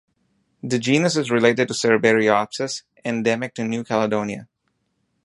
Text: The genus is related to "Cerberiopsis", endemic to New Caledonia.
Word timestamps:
The 0.63 0.79
genus 0.79 1.15
is 1.15 1.29
related 1.29 1.67
to 1.67 1.75
"Cerberiopsis", 1.75 2.81
endemic 3.05 3.53
to 3.53 3.63
New 3.63 3.83
Caledonia. 3.83 4.47